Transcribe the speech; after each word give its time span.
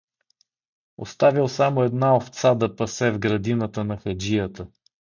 Оставил 0.97 1.47
само 1.47 1.83
една 1.83 2.15
овца 2.17 2.55
да 2.55 2.75
пасе 2.75 3.11
в 3.11 3.19
градината 3.19 3.83
на 3.83 3.97
хаджията. 3.97 4.67